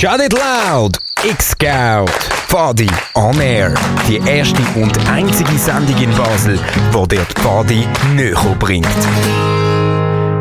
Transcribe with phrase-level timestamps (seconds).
[0.00, 0.96] Shut It Loud!
[1.22, 2.08] X-Scout!
[2.48, 3.74] Pfadi on Air.
[4.08, 7.86] Die erste und einzige Sendung in Basel, die dir die Pfadi
[8.16, 8.88] näher bringt.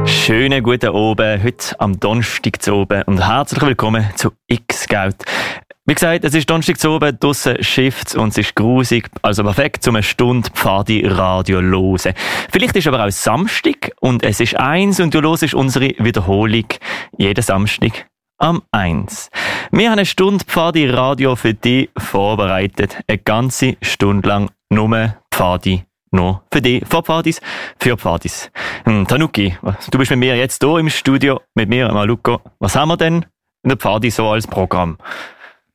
[0.05, 5.25] Schönen guten Abend, heute am Donnerstag zu oben und herzlich willkommen zu X-Scout.
[5.85, 9.85] Wie gesagt, es ist Donnerstag zu oben, draussen schifft und es ist grusig, also perfekt,
[9.89, 12.13] um eine Stunde Pfadi Radio hören.
[12.49, 16.63] Vielleicht ist aber auch Samstag und es ist eins und du hörst unsere Wiederholung
[17.17, 18.09] jeden Samstag
[18.39, 19.29] am 1.
[19.71, 22.97] Wir haben eine Stunde Pfadi Radio für dich vorbereitet.
[23.07, 27.41] Eine ganze Stunde lang nur Pfadi nur für dich, für Pfadis,
[27.80, 28.52] für Pfadis.
[28.85, 29.55] Hm, Tanuki,
[29.91, 32.41] du bist mit mir jetzt hier im Studio, mit mir, Maluko.
[32.59, 33.25] Was haben wir denn
[33.63, 34.97] in der Pfadi so als Programm?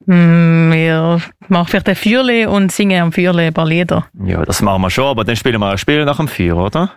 [0.06, 4.06] Mm, Wir machen vielleicht ein Feuerle und singen am Feuerle ein paar Lieder.
[4.24, 6.90] Ja, das machen wir schon, aber dann spielen wir ein Spiel nach dem Feuer, oder?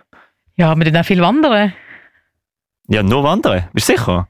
[0.56, 1.72] Ja, wir dann auch viel wandern.
[2.88, 4.28] Ja, nur wandern, bist du sicher?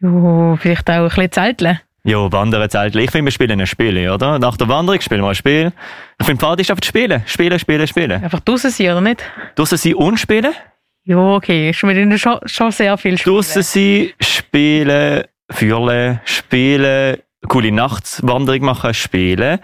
[0.00, 1.80] Ja, vielleicht auch ein bisschen zelteln.
[2.06, 3.02] Ja, wandern, Zeltel.
[3.02, 4.38] Ich finde, wir spielen ein Spiel, oder?
[4.38, 5.72] Nach der Wanderung spielen wir ein Spiel.
[6.20, 7.20] Ich finde, Pfadi ist einfach spielen.
[7.26, 8.22] Spielen, spielen, spielen.
[8.22, 9.24] Einfach draußen sein, oder nicht?
[9.56, 10.54] Draussen sein und spielen?
[11.02, 11.70] Ja, okay.
[11.70, 13.34] Ist mit ihnen schon, schon sehr viel Spielen.
[13.34, 17.16] Draussen sein, spielen, fühlen, spielen,
[17.48, 19.58] coole Nachtswanderung machen, spielen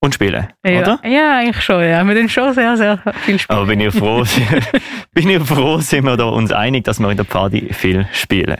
[0.00, 0.80] und spielen, ja.
[0.80, 1.00] oder?
[1.04, 2.02] Ja, eigentlich schon, ja.
[2.02, 3.58] Wir tun schon sehr, sehr viel Spielen.
[3.58, 4.24] Aber bin ich froh,
[5.14, 8.56] bin ich froh, sind wir da uns einig, dass wir in der Party viel spielen.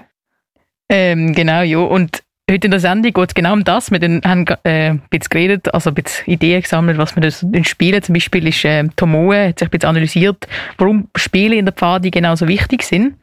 [0.93, 1.79] Ähm, genau, ja.
[1.79, 3.91] Und heute in der Sendung geht es genau um das.
[3.91, 8.03] Wir haben äh, ein bisschen geredet, also ein bisschen Ideen gesammelt, was wir in Spielen,
[8.03, 12.11] zum Beispiel ist äh, Tomoe, hat sich ein bisschen analysiert, warum Spiele in der Pfadi
[12.11, 13.15] genauso wichtig sind.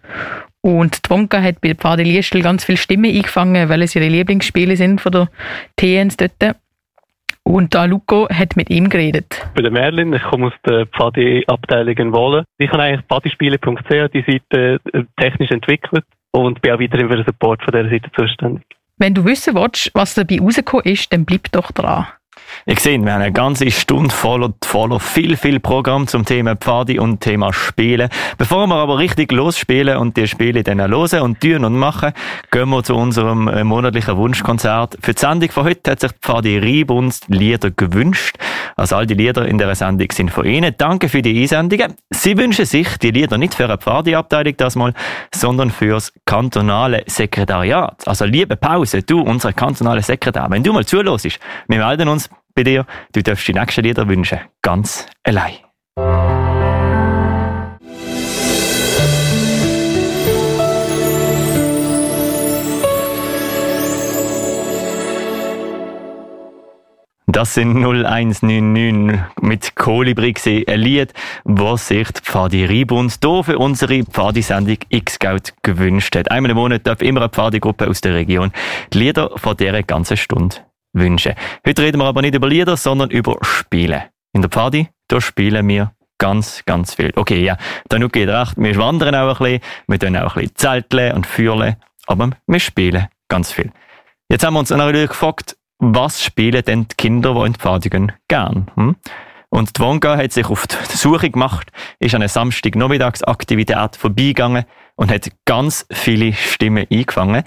[0.62, 4.08] Und die Wonka hat bei der Pfadi Liestel ganz viele Stimmen eingefangen, weil es ihre
[4.08, 5.30] Lieblingsspiele sind von der
[5.76, 6.56] TNs dort.
[7.50, 9.26] Und da Luco hat mit ihm geredet.
[9.44, 12.46] Ich bin der Merlin, ich komme aus der Pfadi-Abteilung in Wohlen.
[12.60, 17.26] Ich habe eigentlich pfadispiele.ch die Seite äh, technisch entwickelt und bin auch weiterhin für den
[17.26, 18.64] Support von dieser Seite zuständig.
[19.00, 22.06] Wenn du wissen willst, was dabei rausgekommen ist, dann bleib doch dran.
[22.66, 27.00] Ihr seht, wir haben eine ganze Stunde voller, voller viel, viel Programm zum Thema Pfadi
[27.00, 28.10] und Thema Spielen.
[28.38, 32.14] Bevor wir aber richtig losspielen und die Spiele dann hören und tun und machen,
[32.52, 34.98] gehen wir zu unserem äh, monatlichen Wunschkonzert.
[35.02, 38.38] Für die Sendung von heute hat sich Pfadi Riebunst Lieder gewünscht.
[38.76, 40.74] Also all die Lieder in dieser Sendung sind von Ihnen.
[40.78, 41.96] Danke für die Einsendungen.
[42.12, 44.94] Sie wünschen sich die Lieder nicht für eine Pfadi-Abteilung das mal,
[45.34, 48.08] sondern fürs kantonale Sekretariat.
[48.08, 52.30] Also liebe Pause, du, unser kantonale Sekretär, wenn du mal zuhörst, wir melden uns
[52.60, 52.86] bei dir.
[53.14, 54.40] Du darfst die nächsten Lieder wünschen.
[54.62, 55.54] Ganz allein.
[67.32, 71.14] Das sind 0199 mit Kolibri gewesen, ein Lied,
[71.46, 76.32] was sich die Pfadi Riebund hier für unsere Pfadi-Sendung X-Scout gewünscht hat.
[76.32, 78.52] Einmal im Monat darf immer eine Pfadi-Gruppe aus der Region
[78.92, 80.58] die Lieder von dieser ganzen Stunde
[80.94, 81.36] wünschen.
[81.66, 84.06] Heute reden wir aber nicht über Lieder, sondern über Spiele.
[84.34, 87.12] In der Pfadi, da spielen wir ganz, ganz viel.
[87.16, 87.58] Okay, ja,
[87.88, 91.26] Danuk geht recht, wir wandern auch ein bisschen, wir tun auch ein bisschen zelteln und
[91.26, 91.76] fühlen,
[92.08, 93.72] aber wir spielen ganz viel.
[94.30, 97.90] Jetzt haben wir uns natürlich gefragt, was spielen denn die Kinder, die in die Pfadi
[97.90, 98.70] gehen, gern?
[98.76, 98.96] Hm?
[99.50, 105.12] Und die Wonga hat sich auf die Suche gemacht, ist an einer Samstagnachmittagsaktivität vorbeigegangen und
[105.12, 107.44] hat ganz viele Stimmen eingefangen.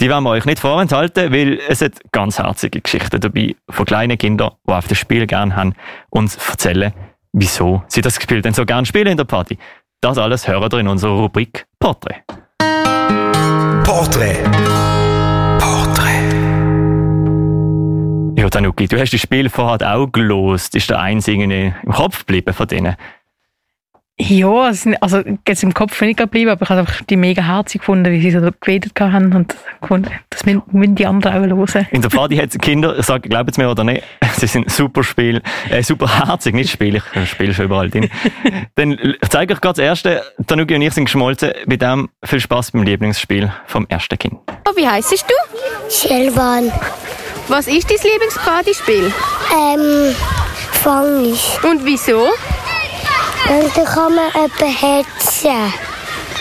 [0.00, 4.18] Die werden wir euch nicht vorenthalten, weil es hat ganz herzige Geschichten dabei von kleinen
[4.18, 5.74] Kindern, die auf das Spiel gerne haben,
[6.10, 6.92] uns erzählen,
[7.32, 9.56] wieso sie das Spiel denn so gerne spielen in der Party.
[10.00, 12.24] Das alles hören ihr in unserer Rubrik Portrait.
[13.84, 14.42] Portrait.
[15.60, 16.34] Portrait.
[18.36, 20.74] Ja, Tanuki, du hast das Spiel vorher auch gelost.
[20.74, 22.96] Ist der einzige im Kopf geblieben von denen?
[24.16, 27.16] Ja, es sind, also jetzt im Kopf bin ich geblieben, aber ich habe einfach die
[27.16, 31.52] mega herzig gefunden, wie sie so geredet haben und gefunden, das müssen, müssen die anderen
[31.52, 31.88] auch hören.
[31.90, 34.04] In der Party hat Kinder, sag, glaubt es mir oder nicht,
[34.36, 38.08] sie sind super Spiel, äh, super herzig, nicht Spiel, ich spiele schon überall drin.
[38.76, 42.70] Dann zeige ich gerade das erste, Tanuki und ich sind geschmolzen, bei dem viel Spaß
[42.70, 44.36] beim Lieblingsspiel vom ersten Kind.
[44.68, 45.34] Oh, wie heisst du?
[45.90, 46.70] Schelban.
[47.48, 49.12] Was ist dein Lieblingspartyspiel?
[49.52, 50.14] Ähm,
[50.70, 51.58] fang ich.
[51.64, 52.28] Und wieso?
[53.48, 55.72] Und dann kann man jemanden hetzen.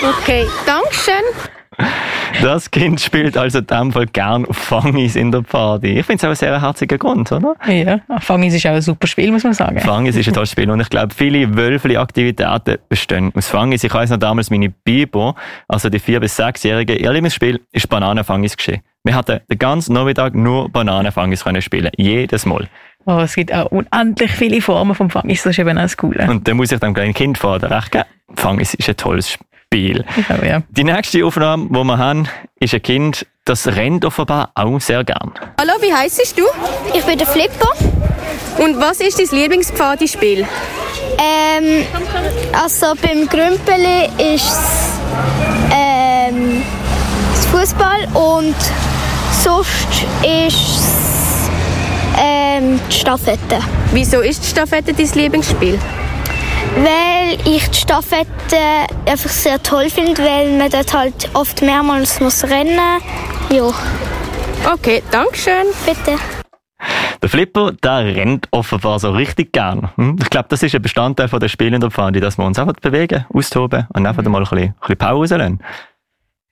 [0.01, 1.23] Okay, Dankeschön.
[2.41, 5.99] Das Kind spielt also in dem Fall gern Fangis in der Party.
[5.99, 7.55] Ich finde es auch ein sehr herziger Grund, oder?
[7.67, 9.79] Ja, Fangis ist auch ein super Spiel, muss man sagen.
[9.79, 13.83] Fangis ist ein tolles Spiel und ich glaube, viele wölfliche Aktivitäten bestehen aus Fangis.
[13.83, 15.35] Ich weiß noch damals, meine Biber,
[15.67, 18.81] also die vier- bis sechsjährige, ihr Lieblingsspiel ist Bananenfangis geschehen.
[19.03, 21.91] Wir hatten den ganzen Nachmittag nur Bananenfangis können spielen.
[21.97, 22.67] Jedes Mal.
[23.05, 26.25] Oh, es gibt auch unendlich viele Formen vom Fangis, das ist eben auch das Coole.
[26.29, 28.05] Und dann muss ich dem kleinen Kind vorher recht geben.
[28.35, 30.05] Fangis ist ein tolles Spiel.
[30.29, 30.61] Ja, ja.
[30.69, 32.27] Die nächste Aufnahme, die wir haben,
[32.59, 35.33] ist ein Kind, das rennt offenbar auch sehr gern.
[35.59, 36.43] Hallo, wie heißt du?
[36.97, 37.69] Ich bin der Flipper.
[38.57, 40.45] Und was ist dein Lieblingspfadispiel?
[41.17, 41.85] Ähm,
[42.53, 44.99] also beim Grümpeli ist es
[45.73, 46.61] ähm,
[47.51, 48.55] Fußball und
[49.43, 51.12] sonst ist es
[52.57, 53.59] ähm, die Staffette.
[53.91, 55.79] Wieso ist die Staffette dein Lieblingsspiel?
[56.75, 58.57] Weil ich die Staffette
[59.05, 62.79] einfach sehr toll finde, weil man dort halt oft mehrmals muss rennen
[63.51, 63.71] Ja,
[64.71, 65.65] Okay, danke schön.
[65.85, 66.17] bitte.
[67.21, 69.89] Der Flipper, der rennt offenbar so richtig gern.
[69.95, 70.17] Hm?
[70.21, 72.59] Ich glaube, das ist ein Bestandteil von der Spiel in der Pfade, dass wir uns
[72.59, 75.59] einfach bewegen, austoben und einfach mal ein bisschen, ein bisschen Power rauslassen.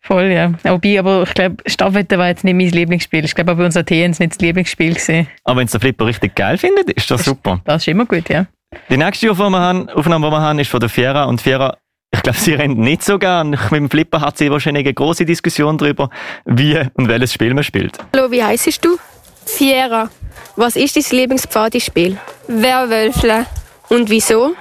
[0.04, 0.52] Voll, ja.
[0.64, 3.24] Wobei, aber ich glaube, Staffette war jetzt nicht mein Lieblingsspiel.
[3.24, 5.28] Ich glaube, auch bei uns Athens nicht das Lieblingsspiel gewesen.
[5.44, 7.62] Aber wenn es der Flipper richtig geil findet, ist das super.
[7.66, 8.48] Das ist immer gut, ja.
[8.90, 11.26] Die nächste Aufnahme, die wir haben, Aufnahme, die wir haben, ist von der Fiera.
[11.26, 11.78] Und Fiera,
[12.14, 13.52] ich glaube, sie rennt nicht so gern.
[13.52, 16.10] Mit dem Flipper hat sie wahrscheinlich eine große Diskussion darüber,
[16.46, 17.98] wie und welches Spiel man spielt.
[18.16, 18.98] Hallo, wie heißt du?
[19.46, 20.10] Fiera.
[20.56, 22.18] Was ist dein Lieblingspfadispiel?
[22.48, 23.46] Werwölfle.
[23.90, 24.56] Und wieso?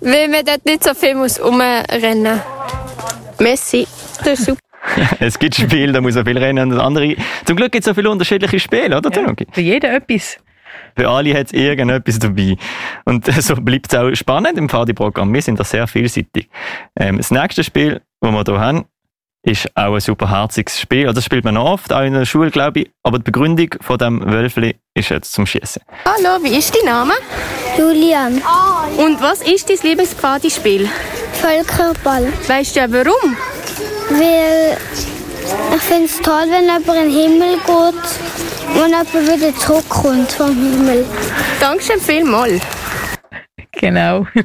[0.00, 2.40] Weil man dort nicht so viel muss rumrennen
[3.38, 3.86] Messi.
[4.18, 4.60] Das ist super.
[5.20, 7.16] Es gibt Spiele, da muss man viel rennen und andere.
[7.44, 9.46] Zum Glück gibt es so viele unterschiedliche Spiele, oder, Tanuki?
[9.50, 10.38] Für jeden etwas.
[10.96, 12.56] Für alle hat es irgendetwas dabei.
[13.04, 15.32] Und so bleibt es auch spannend im Pfadi-Programm.
[15.32, 16.48] Wir sind da sehr vielseitig.
[16.98, 18.84] Ähm, das nächste Spiel, das wir hier haben,
[19.42, 21.06] ist auch ein super herziges Spiel.
[21.06, 22.90] Also das spielt man noch oft, auch in der Schule, glaube ich.
[23.02, 25.82] Aber die Begründung von dem Wölfli ist jetzt zum Schießen.
[26.04, 27.12] Hallo, wie ist dein Name?
[27.76, 28.40] Julian,
[28.96, 30.88] Und was ist dein Lieblingspfadispiel?
[31.34, 32.32] Völkerball.
[32.46, 33.36] Weißt du ja warum?
[34.10, 34.76] Weil
[35.76, 40.48] ich finde es toll, wenn jemand in den Himmel geht und jemand wieder zurückkommt vom
[40.48, 41.04] Himmel.
[41.60, 42.62] Dankeschön vielmals.
[43.72, 44.26] Genau.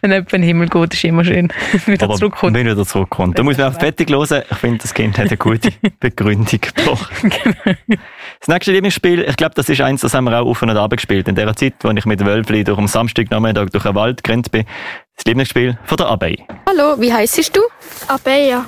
[0.00, 1.52] Wenn jemand in den Himmel geht, ist immer schön.
[1.86, 2.56] Wieder Aber zurückkommt.
[2.56, 3.38] wenn wieder zurückkommt.
[3.38, 4.42] Da muss man auch fertig hören.
[4.50, 5.70] Ich finde, das Kind hat eine gute
[6.00, 7.12] Begründung gebracht.
[8.38, 10.90] Das nächste Lieblingsspiel, ich glaube, das ist eins, das haben wir auch auf und ab
[10.92, 11.28] gespielt.
[11.28, 14.64] In der Zeit, als ich mit Wölfli durch am Samstagnachmittag durch den Wald gerannt bin.
[15.20, 16.34] Das Lieblingsspiel von der Abei.
[16.66, 17.60] Hallo, wie heißt du?
[18.08, 18.64] Abeja,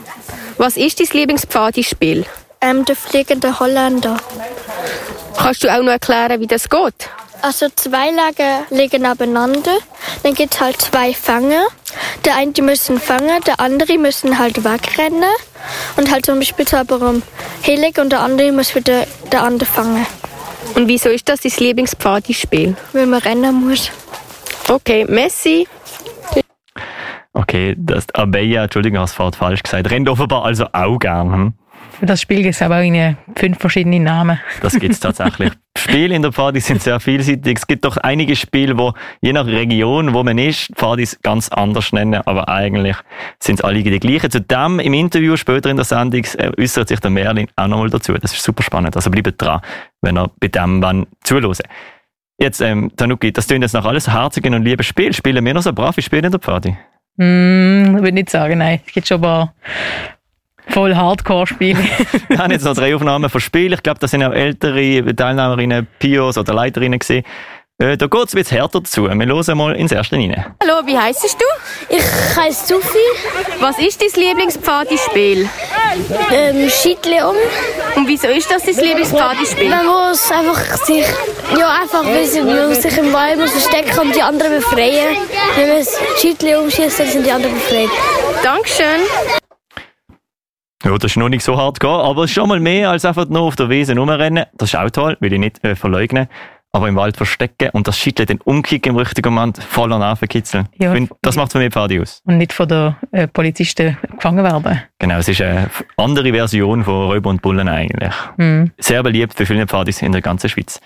[0.59, 2.27] Was ist dein Lieblingspfadispiel?
[2.61, 4.19] ähm, der fliegende Holländer.
[5.35, 7.09] Kannst du auch noch erklären, wie das geht?
[7.41, 9.79] Also zwei Lager liegen nebeneinander.
[10.23, 11.65] Dann gibt es halt zwei Fänger.
[12.27, 15.25] Der eine die müssen fangen, der andere müssen halt wegrennen.
[15.97, 17.15] Und halt zum Beispiel so aber
[17.63, 20.07] Helig und der andere muss wieder der andere fangen.
[20.75, 22.77] Und wieso ist das dein Lieblingspfadispiel?
[22.93, 23.91] Weil man rennen muss.
[24.69, 25.67] Okay, Messi.
[27.53, 29.91] Okay, das Abeia, Entschuldigung, hast du falsch gesagt.
[29.91, 31.33] Rennt offenbar also auch gern.
[31.35, 31.53] Hm?
[32.01, 34.41] Für das Spiel gibt es aber auch irgendwie fünf verschiedene Namen.
[34.63, 35.53] Das gibt es tatsächlich.
[35.77, 37.59] Spiele in der Pfadi sind sehr vielseitig.
[37.59, 41.93] Es gibt doch einige Spiele, wo je nach Region, wo man ist, Pfadis ganz anders
[41.93, 42.97] nennen, aber eigentlich
[43.39, 44.31] sind es alle die gleichen.
[44.31, 47.91] Zu dem im Interview später in der Sendung äh, äußert sich der Merlin auch nochmal
[47.91, 48.15] dazu.
[48.15, 48.97] Das ist super spannend.
[48.97, 49.61] Also bleibt dran,
[50.01, 51.53] wenn ihr bei dem wann zuhören.
[52.39, 55.13] Jetzt, ähm, Tanuki, das tun jetzt nach alles herzigen und lieben Spiel.
[55.13, 56.75] Spielen wir noch so brave Spiele in der Pfadi?
[57.19, 58.81] Hm, würde nicht sagen, nein.
[58.87, 59.55] Es gibt schon ein paar
[60.69, 61.79] voll Hardcore-Spiele.
[62.29, 63.73] Wir haben jetzt noch drei Aufnahmen von Spielen.
[63.75, 67.25] Ich glaube, das sind auch ältere Teilnehmerinnen, Pios oder Leiterinnen gesehen.
[67.79, 69.05] Äh, da geht es bisschen härter zu.
[69.05, 70.45] Wir hören mal ins Erste rein.
[70.63, 71.95] Hallo, wie heißt du?
[71.95, 72.03] Ich
[72.37, 72.99] heiße Sophie.
[73.61, 75.49] Was ist dein Lieblingspfadispiel?
[76.31, 77.37] Ähm, Schiedle um.
[77.97, 79.69] Und wieso ist das dein Lieblingspfadispiel?
[79.69, 81.05] Man muss einfach sich,
[81.59, 85.17] ja einfach, weil man muss sich im Wald muss verstecken und die anderen befreien.
[85.57, 87.91] Wenn man das Schiedle umschießt, dann sind die anderen befreit.
[88.45, 89.01] Dankeschön.
[90.85, 93.05] Ja, das ist noch nicht so hart gehen, aber es ist schon mal mehr als
[93.05, 94.47] einfach nur auf der Wiese rumrennen.
[94.55, 96.29] Das ist auch toll, will ich nicht äh, verleugnen.
[96.75, 100.65] Aber im Wald verstecken und das Schütteln, den Umkicken im richtigen Moment, voller Nervenkitzel.
[100.79, 100.93] Ja.
[100.93, 102.23] Ich find, das macht für mich Pfadi aus.
[102.25, 104.81] Und nicht von den äh, Polizisten gefangen werden.
[104.99, 108.15] Genau, es ist eine andere Version von Räuber und Bullen eigentlich.
[108.39, 108.71] Hm.
[108.79, 110.81] Sehr beliebt für viele Pfadis in der ganzen Schweiz.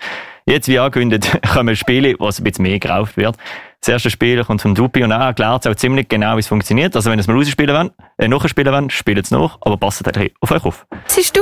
[0.45, 3.37] Jetzt, wie angekündigt, kommen Spiele, was ein bisschen mehr gerauft wird.
[3.79, 6.47] Das erste Spiel kommt vom Dupi und er erklärt es auch ziemlich genau, wie es
[6.47, 6.95] funktioniert.
[6.97, 10.05] Also wenn ihr es mal rausspielen wollt, äh, nachspielen wollt, spielt es nach, aber passt
[10.05, 10.85] halt auf euch auf.
[11.05, 11.41] Was bist du?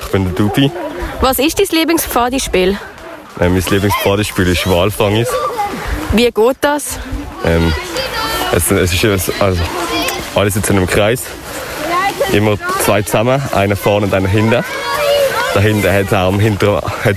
[0.00, 0.70] Ich bin der Dupi.
[1.20, 2.78] Was ist dein Lieblingspfadispiel?
[3.40, 5.28] Äh, mein Lieblingsbadespiel ist Walfangis.
[6.12, 6.98] Wie geht das?
[7.44, 7.72] Ähm,
[8.52, 9.60] es, es ist also,
[10.34, 11.24] alle sitzen im Kreis.
[12.32, 14.64] Immer zwei zusammen, einer vorne und einer hinten.
[15.54, 17.16] Der hinten hat den Arm hinter, hat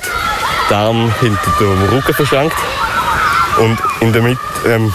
[0.70, 2.56] den Arm hinter dem Rücken verschränkt.
[3.60, 4.94] Und in der Mitte, ähm,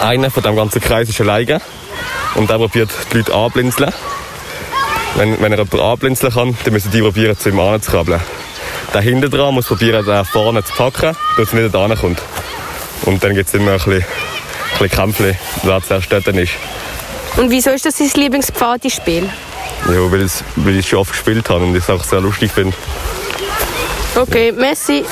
[0.00, 1.60] einer von dem ganzen Kreis ist alleine.
[2.34, 3.92] Und der probiert die Leute anblinzeln.
[5.16, 8.20] Wenn, wenn er jemanden anblinzeln kann, dann müssen die probieren, zu ihm anzukrabbeln.
[8.92, 12.20] Der hinten dran muss probieren, den vorne zu packen, dass er nicht da kommt.
[13.02, 14.04] Und dann gibt es immer ein bisschen, ein
[14.78, 16.52] bisschen Kämpfe, wer zuerst dort ist.
[17.36, 19.28] Und wieso ist das dein Lieblingspfadispiel?
[19.88, 22.20] Ja, weil, es, weil ich es schon oft gespielt habe und ich es auch sehr
[22.20, 22.76] lustig finde.
[24.16, 25.04] Okay, Messi.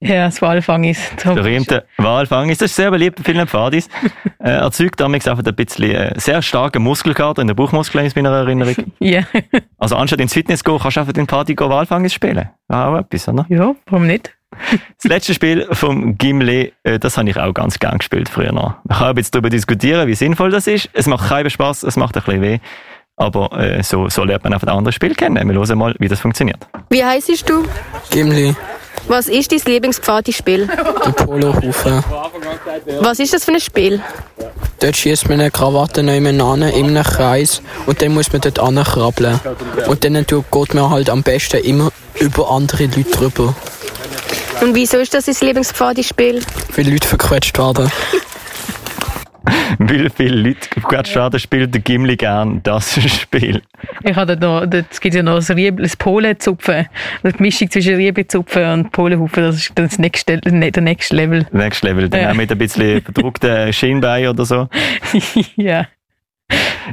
[0.00, 1.10] Ja, das Walfangis.
[1.24, 3.88] Der berühmte Walfangis, das ist sehr beliebt bei vielen Pfadis.
[4.38, 8.36] äh, erzeugt damit einfach ein bisschen äh, sehr starken Muskelkater in der Bauchmuskeln, in meiner
[8.36, 8.74] Erinnerung.
[9.00, 9.22] Ja.
[9.78, 12.48] Also anstatt ins Fitness zu gehen, kannst du einfach den Party gehen Walfangis spielen.
[12.68, 13.46] War auch etwas, oder?
[13.48, 14.34] ja, warum nicht?
[15.00, 18.74] Das letzte Spiel vom Gimli, äh, das habe ich auch ganz gern gespielt früher noch.
[18.84, 20.90] Man kann jetzt darüber diskutieren, wie sinnvoll das ist.
[20.92, 22.58] Es macht keinen Spaß, es macht ein bisschen weh.
[23.16, 25.48] Aber äh, so, so lernt man einfach ein anderes Spiel kennen.
[25.48, 26.68] Wir hören mal, wie das funktioniert.
[26.88, 27.64] Wie heisst du?
[28.10, 28.54] Gimli,
[29.08, 30.66] Was ist dein Lieblingspfadi-Spiel?
[30.66, 32.04] der Polohaufen.
[33.00, 34.02] Was ist das für ein Spiel?
[34.80, 39.40] Dort schießt man eine Krawatte nebeneinander in einem Kreis und dann muss man dort ankrabbeln.
[39.86, 43.54] Und dann geht man halt am besten immer über andere Leute drüber.
[44.60, 46.42] Und wieso ist das dein Lieblingspfadi-Spiel?
[46.76, 47.90] Weil Leute verquetscht werden.
[49.78, 53.62] Weil viele Leute gerade schade spielt der Gimli gern das Spiel.
[54.04, 56.86] Ich habe noch, es gibt ja noch das, Rieb, das Polenzupfen.
[57.24, 61.46] Die Mischung zwischen Riebezupfen und Polenhaufen, das ist das nächste, der nächste Level.
[61.52, 62.08] Next Level.
[62.08, 62.30] Dann Ja.
[62.30, 64.68] auch mit ein bisschen verdruckten Schienbein oder so.
[65.56, 65.86] ja.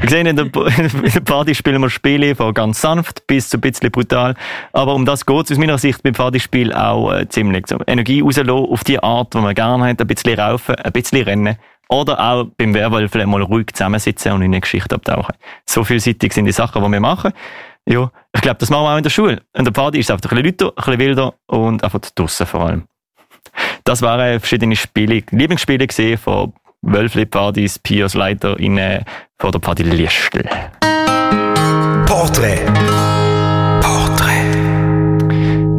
[0.03, 3.57] Ich sehe, in der, in der Party spielen wir Spiele von ganz sanft bis zu
[3.57, 4.35] ein bisschen brutal.
[4.73, 7.65] Aber um das geht es aus meiner Sicht beim Partyspiel auch äh, ziemlich.
[7.67, 10.01] So Energie rauslassen auf die Art, die man gerne hat.
[10.01, 11.55] Ein bisschen raufen, ein bisschen rennen.
[11.89, 15.35] Oder auch beim Werwolf mal ruhig zusammensitzen und in eine Geschichte abtauchen.
[15.65, 17.31] So vielseitig sind die Sachen, die wir machen.
[17.87, 19.43] Ja, ich glaube, das machen wir auch in der Schule.
[19.53, 22.47] In der Party ist es einfach ein bisschen lauter, ein bisschen wilder und einfach draussen
[22.47, 22.83] vor allem.
[23.83, 30.49] Das waren verschiedene Spiele, Lieblingsspiele gesehen von Wölfli Partys, Pios Leiter von der Party Liestel.
[32.05, 32.65] Porträt.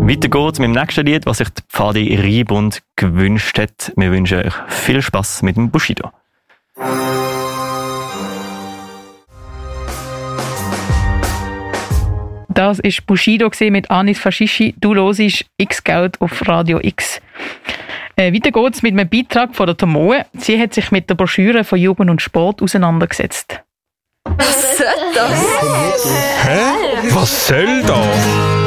[0.07, 3.93] Weiter geht's mit dem nächsten Lied, was sich die Pfadi Riebund gewünscht hat.
[3.97, 6.13] Wir wünschen euch viel Spaß mit dem Bushido.
[12.49, 14.77] Das war Bushido mit Anis Fashishi.
[14.79, 17.21] Du hörst X-Geld auf Radio X.
[18.15, 20.25] Äh, weiter geht's mit einem Beitrag von der Tomoe.
[20.35, 23.61] Sie hat sich mit der Broschüre von Jugend und Sport auseinandergesetzt.
[24.25, 24.79] Was
[27.49, 28.66] soll das?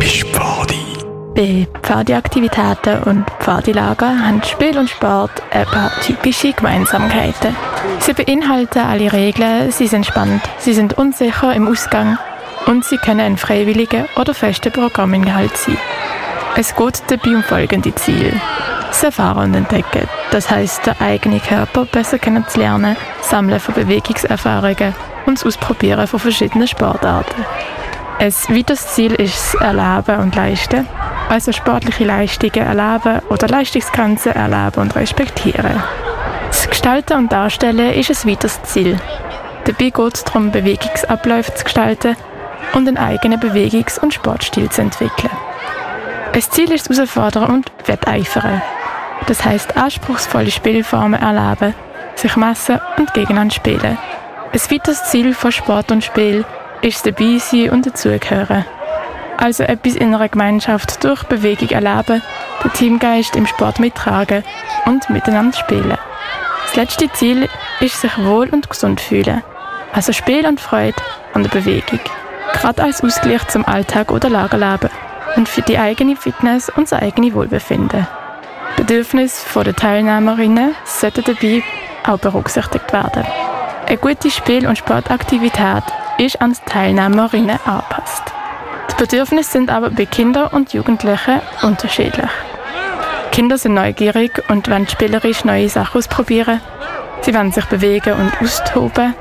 [0.00, 0.86] Typisch Pfadi.
[1.34, 7.54] Bei Pfadi-Aktivitäten und Pfadilager haben Spiel und Sport ein paar typische Gemeinsamkeiten.
[7.98, 12.16] Sie beinhalten alle Regeln, sie sind spannend, sie sind unsicher im Ausgang
[12.64, 15.76] und sie können ein freiwilliger oder fester Programminhalt sein.
[16.56, 18.40] Es geht dabei um folgende Ziele.
[18.88, 24.94] Das Erfahren und Entdecken, das heißt den eigenen Körper besser kennenzulernen, Sammeln von Bewegungserfahrungen
[25.26, 27.44] und das Ausprobieren von verschiedenen Sportarten.
[28.20, 30.86] Ein weiteres Ziel ist das Erleben und Leisten,
[31.30, 35.82] also sportliche Leistungen erleben oder Leistungsgrenzen erleben und respektieren.
[36.48, 39.00] Das Gestalten und Darstellen ist ein weiteres Ziel.
[39.64, 42.14] Dabei geht es darum, Bewegungsabläufe zu gestalten
[42.74, 45.32] und einen eigenen Bewegungs- und Sportstil zu entwickeln.
[46.34, 48.60] Ein Ziel ist Herausfordern und Wetteifern.
[49.28, 51.72] Das heißt anspruchsvolle Spielformen erleben,
[52.16, 53.96] sich messen und gegeneinander spielen.
[54.52, 56.44] Ein weiteres Ziel von Sport und Spiel
[56.82, 58.64] ist das Dabeisein und dazugehören.
[59.36, 62.22] Also etwas in einer Gemeinschaft durch Bewegung erleben,
[62.62, 64.44] den Teamgeist im Sport mittragen
[64.86, 65.96] und miteinander spielen.
[66.66, 67.48] Das letzte Ziel
[67.80, 69.42] ist sich wohl und gesund fühlen.
[69.92, 71.02] Also Spiel und Freude
[71.34, 72.00] an der Bewegung.
[72.52, 74.90] Gerade als Ausgleich zum Alltag oder Lagerleben
[75.36, 78.06] und für die eigene Fitness und das eigene Wohlbefinden.
[78.76, 81.62] Bedürfnisse der Teilnehmerinnen sollten dabei
[82.06, 83.24] auch berücksichtigt werden.
[83.86, 85.82] Eine gute Spiel- und Sportaktivität
[86.20, 88.22] ist an Teilnehmerinnen angepasst.
[88.90, 92.30] Die Bedürfnisse sind aber bei Kindern und Jugendlichen unterschiedlich.
[93.32, 96.60] Kinder sind neugierig und wollen spielerisch neue Sachen ausprobieren.
[97.22, 99.14] Sie wollen sich bewegen und austoben.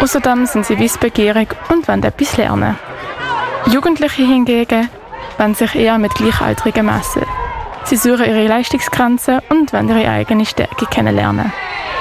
[0.00, 2.78] Außerdem sind sie wissbegierig und wollen etwas lernen.
[3.66, 4.88] Jugendliche hingegen
[5.36, 7.26] wollen sich eher mit Gleichaltrigen messen.
[7.84, 11.52] Sie suchen ihre Leistungsgrenzen und wollen ihre eigene Stärke kennenlernen.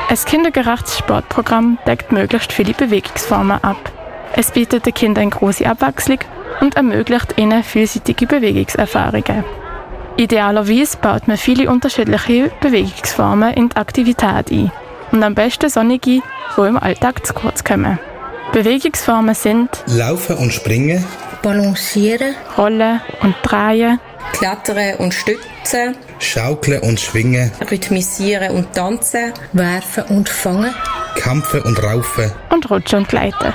[0.10, 3.93] Ein kindergerechtes Sportprogramm deckt möglichst viele Bewegungsformen ab.
[4.36, 6.20] Es bietet den Kindern eine große Abwechslung
[6.62, 9.44] und ermöglicht ihnen vielseitige Bewegungserfahrungen.
[10.18, 14.72] Idealerweise baut man viele unterschiedliche Bewegungsformen in die Aktivität ein
[15.12, 16.22] und am besten sonnige,
[16.58, 18.00] die im Alltag zu kurz kommen.
[18.52, 21.04] Bewegungsformen sind Laufen und Springen,
[21.42, 24.00] Balancieren, Rollen und Drehen,
[24.34, 30.74] Klettern und Stützen, Schaukeln und Schwingen, Rhythmisieren und Tanzen, Werfen und Fangen,
[31.16, 32.32] Kämpfen und Raufen.
[32.50, 33.54] und Rutschen und Gleiten.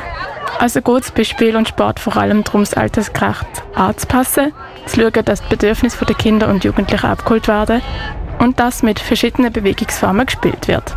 [0.58, 4.52] Also geht es bei Spiel und Sport vor allem darum, das altersgerecht anzupassen,
[4.86, 7.82] zu schauen, dass die Bedürfnisse der Kinder und Jugendlichen abgeholt werden
[8.38, 10.96] und dass mit verschiedenen Bewegungsformen gespielt wird.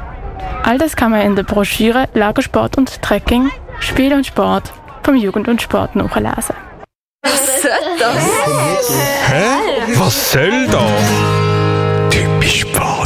[0.64, 4.72] All das kann man in der Broschüre Lagersport und Trekking Spiel und Sport
[5.04, 6.56] vom Jugend und Sport nachlesen.
[7.24, 8.92] Was soll das?
[9.28, 9.94] Hä?
[9.96, 12.12] Was soll das?
[12.12, 13.01] Typisch Pfadi.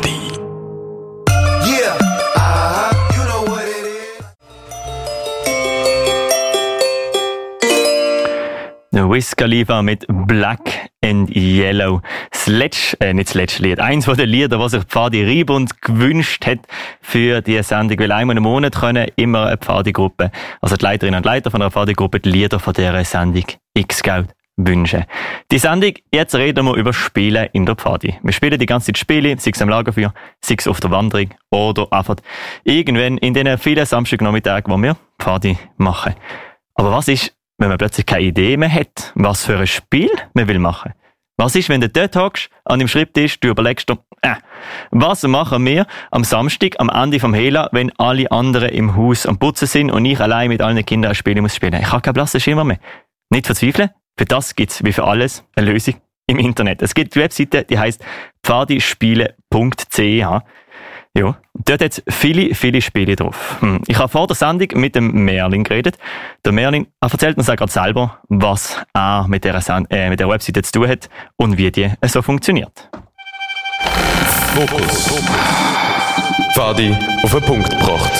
[9.04, 12.02] Wiz Khalifa mit Black and Yellow.
[12.32, 15.82] Das letzte, äh, nicht das letzte Lied, eins von den Liedern, was sich Pfadi Riebund
[15.82, 16.60] gewünscht hat
[17.02, 21.26] für diese Sendung, weil einmal im Monat können immer eine Pfadi-Gruppe, also die Leiterinnen und
[21.26, 25.04] Leiter von einer Pfadi-Gruppe, die Lieder von dieser Sendung X-Scout wünschen.
[25.52, 28.16] Die Sendung, jetzt reden wir über Spiele in der Pfadi.
[28.24, 31.34] Wir spielen die ganze Zeit Spiele, sei es am Lagerfeuer, sei es auf der Wanderung
[31.50, 32.16] oder einfach
[32.64, 36.16] irgendwann in den vielen Samstagnachmittagen, wo wir Pfadi machen.
[36.76, 40.48] Aber was ist, wenn man plötzlich keine Idee mehr hat, was für ein Spiel man
[40.48, 40.94] will machen.
[41.38, 43.90] Was ist, wenn du dort hockst, an dem Schreibtisch, du überlegst
[44.22, 44.36] äh,
[44.92, 49.38] was machen wir am Samstag, am Ende vom Hela, wenn alle anderen im Haus am
[49.38, 51.74] Putzen sind und ich allein mit allen Kindern ein Spiel muss spielen?
[51.74, 52.80] Ich habe keinen blassen Schimmer mehr.
[53.30, 53.90] Nicht verzweifeln.
[54.18, 55.96] Für das gibt's wie für alles eine Lösung
[56.28, 56.82] im Internet.
[56.82, 58.02] Es gibt die Webseite, die heißt
[58.44, 60.26] pfadispiele.ch.
[61.18, 63.58] Ja, dort hat viele, viele Spiele drauf.
[63.62, 63.82] Hm.
[63.88, 65.98] Ich habe vor der Sendung mit dem Merlin geredet.
[66.44, 69.56] Der Merlin er erzählt uns auch gerade selber, was er mit der,
[69.90, 72.90] äh, mit der Webseite zu tun hat und wie die so funktioniert.
[74.56, 75.24] Fokus.
[76.54, 76.94] Pfadi
[77.24, 78.12] auf den Punkt gebracht.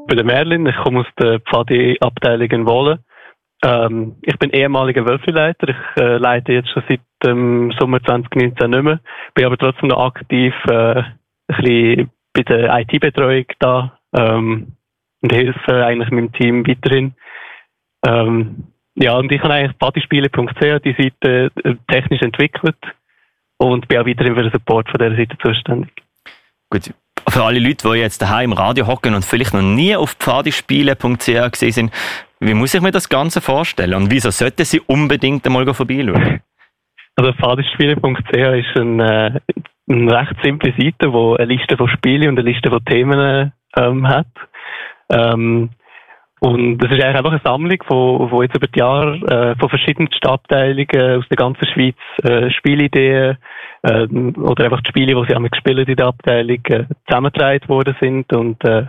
[0.00, 3.00] Ich bin der Merlin, ich komme aus der Pfadi-Abteilung in Wohlen.
[3.64, 5.68] Ähm, ich bin ehemaliger Wölfeleiter.
[5.68, 9.00] Ich äh, leite jetzt schon seit dem Sommer 2019 nicht mehr.
[9.34, 11.16] Bin aber trotzdem noch aktiv äh, ein
[11.48, 14.76] bisschen bei der IT-Betreuung da ähm,
[15.22, 17.14] und helfe eigentlich meinem Team weiterhin.
[18.06, 22.76] Ähm, ja, und ich habe eigentlich patispiele.ch die Seite äh, technisch entwickelt
[23.58, 25.90] und bin auch weiterhin für den Support von dieser Seite zuständig.
[26.70, 26.92] Gut,
[27.28, 31.50] für alle Leute, die jetzt daheim im Radio hocken und vielleicht noch nie auf pfadispiele.ch
[31.50, 31.92] gesehen sind,
[32.40, 36.40] wie muss ich mir das Ganze vorstellen und wieso sollten sie unbedingt einmal vorbeischauen?
[37.16, 39.42] Also pfadispiele.ch ist eine,
[39.90, 44.08] eine recht simple Seite, die eine Liste von Spielen und eine Liste von Themen ähm,
[44.08, 44.26] hat.
[45.10, 45.70] Ähm,
[46.40, 49.68] und das ist eigentlich einfach eine Sammlung, wo, wo jetzt über die Jahre äh, von
[49.68, 53.38] verschiedenen Abteilungen aus der ganzen Schweiz äh, Spielideen
[53.82, 57.96] äh, oder einfach die Spiele, die sie einmal gespielt in der Abteilung, äh, zusammengetragen worden
[58.00, 58.32] sind.
[58.32, 58.86] Und äh,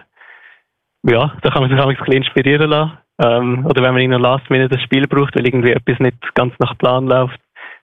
[1.03, 2.99] ja, da kann man sich ein bisschen inspirieren lassen.
[3.19, 6.17] Ähm, oder wenn man in einer Last Minute das Spiel braucht, weil irgendwie etwas nicht
[6.35, 7.39] ganz nach Plan läuft,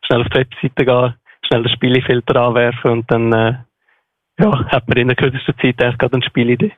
[0.07, 1.15] schnell auf die Webseite gehen,
[1.47, 3.55] schnell den Spielefilter anwerfen und dann äh,
[4.39, 6.73] ja, hat man in der kürzesten Zeit erst gerade eine Spielidee.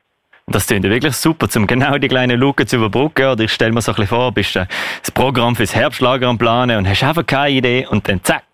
[0.51, 3.27] Das klingt ja wirklich super, um genau die kleinen Lücken zu überbrücken.
[3.33, 4.67] Oder ich stelle mir so ein bisschen vor, bist du
[5.01, 8.45] das Programm fürs Herbstlager am Planen und hast einfach keine Idee und dann zack,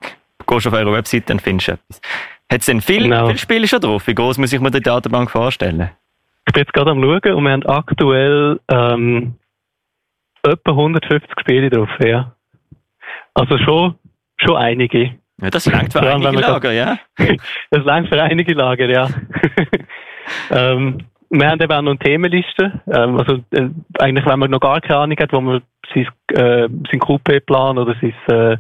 [0.45, 2.01] gehst du auf eure Webseite und findest etwas.
[2.51, 3.27] Hat es denn viel, genau.
[3.27, 4.07] viele Spiele schon drauf?
[4.09, 5.90] Wie groß muss ich mir die Datenbank vorstellen?
[6.47, 9.35] Ich bin jetzt gerade am schauen und wir haben aktuell ähm,
[10.44, 12.35] etwa 150 Spiele drauf, ja.
[13.35, 13.94] Also schon,
[14.37, 15.16] schon einige.
[15.40, 16.98] Ja, das langt für einige Lager, ja?
[17.70, 19.09] das langt für einige Lager, ja.
[20.50, 20.98] ähm,
[21.30, 22.80] wir haben eben auch noch eine Themenliste.
[22.87, 26.68] Ähm, also, äh, eigentlich, wenn man noch gar keine Ahnung hat, wo man sein, äh,
[26.68, 28.57] sein QP-Plan oder sein, äh,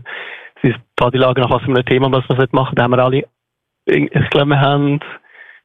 [0.62, 3.24] sein Partylager nach was für einem Thema was man machen dann haben wir alle,
[3.86, 5.00] ich glaube, wir haben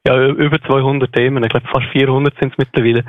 [0.08, 1.44] ja, über 200 Themen.
[1.44, 3.04] Ich glaube, fast 400 sind es mittlerweile.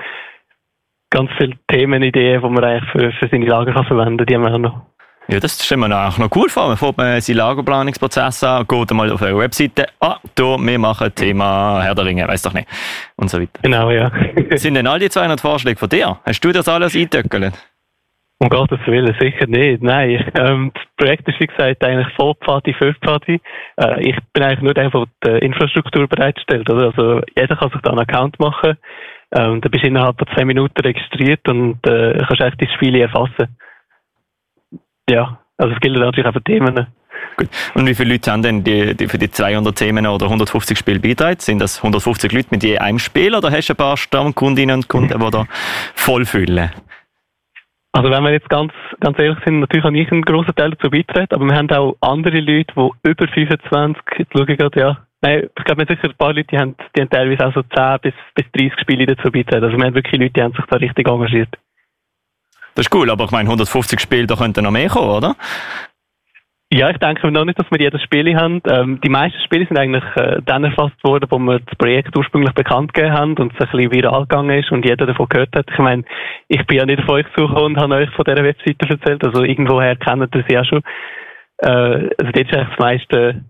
[1.11, 4.45] Ganz viele Themenideen, die man eigentlich für, für seine Lager kann verwenden kann, die haben
[4.45, 4.83] wir auch noch.
[5.29, 6.69] Ja, das stellen wir auch noch cool vor.
[6.69, 11.83] Man man seinen Lagerplanungsprozess an, geht mal auf eure Webseite, ah, da, wir machen Thema
[11.83, 12.67] Herr der Ringe, weiß doch nicht.
[13.17, 13.61] Und so weiter.
[13.63, 14.11] Genau, ja.
[14.57, 16.19] Sind denn all die 200 Vorschläge von dir?
[16.25, 17.55] Hast du das alles eintöckelt?
[18.43, 19.83] Um Gottes Willen, sicher nicht.
[19.83, 23.41] Nein, ähm, das Projekt ist, wie gesagt, eigentlich Vollpfadi, Fünfpfadi.
[23.77, 26.69] Äh, ich bin eigentlich nur der, der die Infrastruktur bereitstellt.
[26.71, 26.87] Oder?
[26.87, 28.79] Also, jeder kann sich da einen Account machen.
[29.33, 33.03] Ähm, da bist du innerhalb von zwei Minuten registriert und äh, kannst echt die Spiele
[33.03, 33.57] erfassen.
[35.09, 36.87] Ja, also es gilt natürlich auch für Themen.
[37.37, 37.49] Gut.
[37.75, 41.01] Und wie viele Leute haben denn die, die für die 200 Themen oder 150 Spiele
[41.01, 41.39] beitragen?
[41.39, 44.89] Sind das 150 Leute mit je einem Spiel oder hast du ein paar Stammkundinnen und
[44.89, 45.47] Kunden, die da
[45.95, 46.71] voll füllen?
[47.93, 50.91] Also wenn wir jetzt ganz, ganz ehrlich sind, natürlich habe ich einen grossen Teil dazu
[50.91, 54.99] beitragen, aber wir haben auch andere Leute, die über 25, jetzt schaue ich gerade, ja,
[55.21, 57.99] nein, ich glaube, sicher ein paar Leute, die haben, die haben teilweise auch so 10
[58.03, 59.65] bis, bis 30 Spiele dazu beitragen.
[59.65, 61.57] Also wir haben wirklich Leute, die haben sich da richtig engagiert.
[62.75, 65.37] Das ist cool, aber ich meine, 150 Spiele, da könnten noch mehr kommen, oder?
[66.73, 68.63] Ja, ich denke noch nicht, dass wir jedes Spiel haben.
[68.69, 72.55] Ähm, die meisten Spiele sind eigentlich äh, dann erfasst worden, wo wir das Projekt ursprünglich
[72.55, 75.67] bekannt gegeben haben und es ein bisschen viral gegangen ist und jeder davon gehört hat.
[75.69, 76.05] Ich meine,
[76.47, 79.43] ich bin ja nicht auf euch zugekommen und habe euch von dieser Webseite erzählt, also
[79.43, 80.83] irgendwoher kennt ihr sie ja schon.
[81.59, 83.45] Äh, also dort ist eigentlich das meiste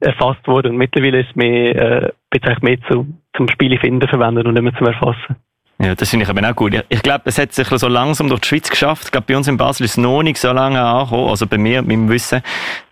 [0.00, 4.62] erfasst worden und mittlerweile ist mehr, äh, mehr zu, zum Spiele finden verwendet und nicht
[4.62, 5.36] mehr zum Erfassen.
[5.82, 6.74] Ja, das finde ich aber auch gut.
[6.74, 9.04] Ich, ich glaube, es hat sich so langsam durch die Schweiz geschafft.
[9.06, 11.56] Ich glaube, bei uns in Basel ist es noch nicht so lange angekommen, also bei
[11.56, 12.42] mir, meinem Wissen.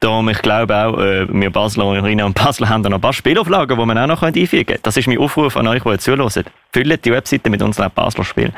[0.01, 3.79] Darum, ich glaube auch, äh, wir Baslerinnen und Basler haben da noch ein paar Spielauflagen,
[3.79, 4.81] die man auch noch einfügen können.
[4.83, 6.45] Das ist mein Aufruf an euch, die zuhören.
[6.73, 8.55] Füllt die Webseite mit unseren Basler Spielen.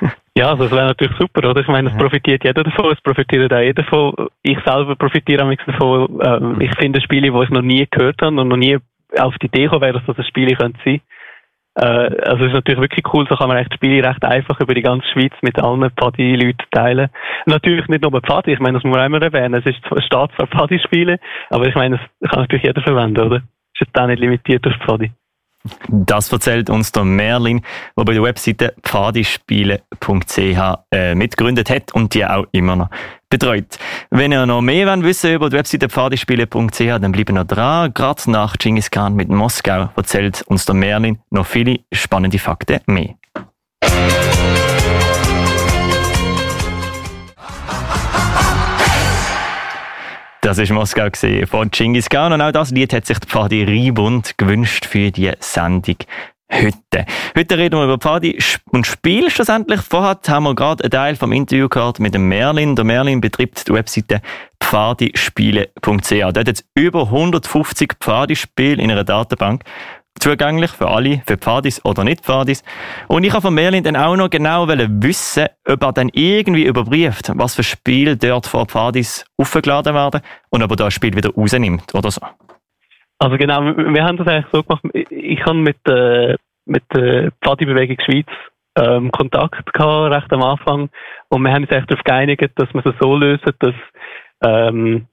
[0.36, 1.60] Ja, also das wäre natürlich super, oder?
[1.60, 4.28] Ich meine, es profitiert jeder davon, es profitiert auch jeder davon.
[4.42, 6.20] Ich selber profitiere am davon.
[6.24, 8.78] Ähm, ich finde Spiele, die ich noch nie gehört habe und noch nie
[9.18, 11.00] auf die Idee gekommen wäre, dass das ein Spiel könnte sein.
[11.74, 11.84] Äh,
[12.28, 14.82] also es ist natürlich wirklich cool, so kann man echt Spiele recht einfach über die
[14.82, 17.10] ganze Schweiz mit allen Paddy-Leuten teilen.
[17.46, 19.54] Natürlich nicht nur Paddy, ich meine, das muss man auch immer erwähnen.
[19.54, 21.18] Es ist es steht zwar Paddy-Spiele,
[21.50, 23.36] aber ich meine, das kann natürlich jeder verwenden, oder?
[23.36, 25.10] Es ist jetzt auch nicht limitiert auf Paddy.
[25.88, 27.60] Das erzählt uns der Merlin,
[27.96, 32.88] der bei der Webseite pfadispiele.ch äh, mitgegründet hat und die auch immer noch
[33.28, 33.78] betreut.
[34.10, 37.92] Wenn ihr noch mehr wollt wissen über die Webseite pfadispiele.ch, dann bleiben noch dran.
[37.92, 43.14] Gerade nach Genghis Khan mit Moskau erzählt uns der Merlin noch viele spannende Fakten mehr.
[50.50, 51.06] Das ist Moskau
[51.48, 55.94] von Genghis Khan und auch das Lied hat sich Pfadi Riebund gewünscht für die Sendung
[56.52, 57.06] heute.
[57.36, 58.36] Heute reden wir über Pfadi
[58.72, 59.80] und Spiel schlussendlich.
[59.80, 62.74] Vorher haben wir gerade einen Teil vom Interview gehört mit dem Merlin.
[62.74, 64.22] Der Merlin betreibt die Webseite
[64.60, 66.10] pfadispiele.ch.
[66.10, 69.62] Dort hat es über 150 Pfadispiele in einer Datenbank
[70.18, 72.62] zugänglich für alle, für Pfadis oder nicht Pfadis.
[73.08, 77.30] Und ich habe von Merlin dann auch noch genau wissen, ob er dann irgendwie überprüft,
[77.34, 80.20] was für Spiele dort vor Pfadis aufgeladen werden
[80.50, 82.20] und ob er das Spiel wieder rausnimmt oder so.
[83.18, 84.82] Also genau, wir haben das eigentlich so gemacht.
[85.10, 88.28] Ich habe mit, äh, mit der Pfadi-Bewegung Schweiz
[88.76, 90.88] ähm, Kontakt gehabt, recht am Anfang.
[91.28, 93.74] Und wir haben uns echt darauf geeinigt, dass wir es so lösen, dass
[94.42, 95.06] ähm,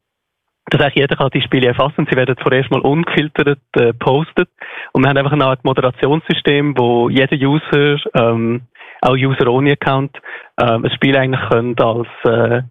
[0.70, 2.08] dass eigentlich jeder kann die Spiele erfassen.
[2.10, 4.50] Sie werden vorerst mal ungefiltert äh, postet.
[4.92, 8.62] Und wir haben einfach eine Art Moderationssystem, wo jeder User, ähm,
[9.02, 10.18] auch User ohne Account,
[10.60, 12.64] ähm, ein Spiel eigentlich könnte als äh,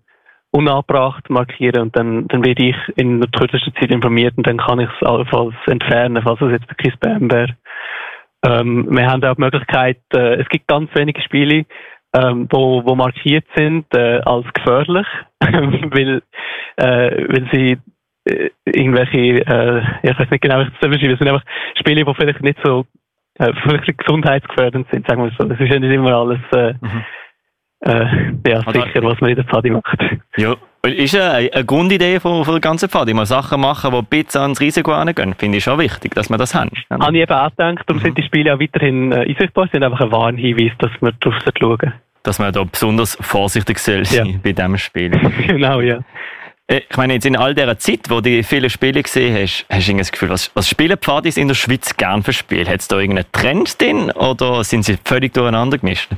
[0.51, 4.81] unabbracht markieren und dann, dann werde ich in der kürzesten Zeit informiert und dann kann
[4.81, 7.57] ich es allenfalls entfernen, falls es jetzt wirklich Spam wäre.
[8.45, 11.67] Ähm, wir haben auch die Möglichkeit, äh, es gibt ganz wenige Spiele,
[12.17, 15.07] ähm, wo, wo markiert sind äh, als gefährlich,
[15.41, 16.23] weil,
[16.77, 17.79] äh, weil sie
[18.25, 21.45] äh, irgendwelche, äh, ich weiß nicht genau, ich das beschreiben, es sind einfach
[21.79, 22.87] Spiele, die vielleicht nicht so
[23.39, 25.45] äh, vielleicht gesundheitsgefährdend sind, sagen wir so.
[25.45, 27.05] Das ist ja nicht immer alles äh, mhm.
[27.81, 29.99] äh, ja, sicher, was man in der Pfadi macht.
[30.37, 34.07] Ja, ist eine, eine Grundidee von, von der ganzen Pfadi, mal Sachen machen, die ein
[34.07, 35.35] bisschen ans Risiko angehen.
[35.35, 36.71] Finde ich schon wichtig, dass man das haben.
[36.91, 38.07] Habe ich eben auch gedacht, darum mhm.
[38.07, 41.93] sind die Spiele auch weiterhin äh, einsichtbar, sind einfach ein Warnhinweis, dass wir darauf schauen
[42.27, 44.25] dass man da besonders vorsichtig sein ja.
[44.43, 45.11] bei diesem Spiel.
[45.47, 46.01] genau, ja.
[46.69, 49.89] Äh, ich meine, jetzt in all dieser Zeit, wo du viele Spiele gesehen hast, hast
[49.89, 52.69] du das Gefühl, was, was spielen Pfadis in der Schweiz gern für Spiele?
[52.69, 56.11] Hat es da irgendeinen Trend drin oder sind sie völlig durcheinander gemischt?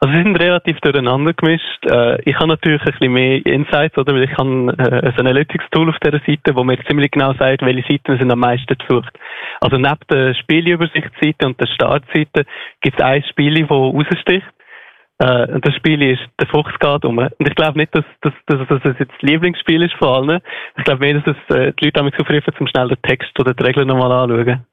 [0.00, 1.86] Also sie sind relativ durcheinander gemischt.
[1.86, 4.12] Äh, ich habe natürlich ein bisschen mehr Insights, oder?
[4.12, 7.86] Weil ich habe äh, ein Analytics-Tool auf dieser Seite, wo mir ziemlich genau sagt, welche
[7.88, 9.16] Seiten sind am meisten besucht.
[9.60, 12.46] Also neben der Spielübersichtsseite und der Startseite
[12.80, 14.46] gibt es ein Spiel, das raussticht.
[15.22, 17.18] Äh, das Spiel ist der Fuchs geht um.
[17.18, 20.40] Und ich glaube nicht, dass, dass, dass, dass es jetzt das Lieblingsspiel ist von allen.
[20.76, 23.54] Ich glaube mehr, dass es äh, die Leute damit aufrufen, zum schnell den Text oder
[23.54, 24.66] die Regeln nochmal anschauen.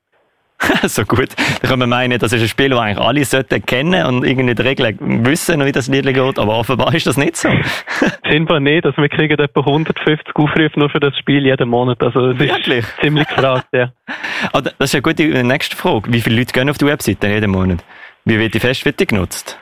[0.84, 1.30] so gut.
[1.62, 4.56] Da kann man meinen, das ist ein Spiel, das eigentlich alle sollten kennen und irgendwie
[4.56, 7.50] die Regeln wissen, wie das Lied geht, aber offenbar ist das nicht so.
[8.28, 8.86] Scheinbar nicht.
[8.86, 12.02] Also wir kriegen etwa 150 Aufrufe nur für das Spiel jeden Monat.
[12.04, 12.80] Also es Wirklich?
[12.80, 13.92] ist ziemlich gefragt, ja.
[14.52, 16.12] Ah, das ist eine gute nächste Frage.
[16.12, 17.84] Wie viele Leute gehen auf die Webseite jeden Monat?
[18.26, 19.60] Wie wird die Festwette genutzt?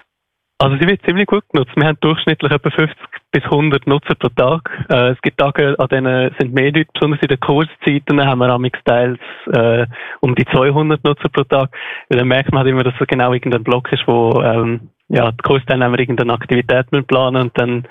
[0.59, 1.71] Also sie wird ziemlich gut genutzt.
[1.75, 2.97] Wir haben durchschnittlich etwa 50
[3.31, 4.85] bis 100 Nutzer pro Tag.
[4.89, 8.49] Äh, es gibt Tage, an denen sind mehr Leute, besonders in den Kurszeiten haben wir
[8.49, 9.19] amix teils
[9.53, 9.85] äh,
[10.21, 11.69] um die 200 Nutzer pro Tag.
[12.09, 15.31] Und dann merkt man halt immer, dass es genau irgendein Block ist, wo ähm, ja,
[15.31, 17.87] die Kursteilnehmer irgendeine Aktivität planen und dann ein